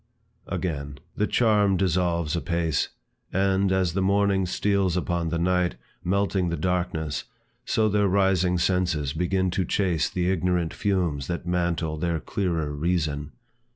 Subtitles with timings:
[0.47, 2.89] Again; The charm dissolves apace,
[3.31, 7.25] And, as the morning steals upon the night, Melting the darkness,
[7.65, 13.33] so their rising senses Begin to chase the ignorant fumes that mantle Their clearer reason.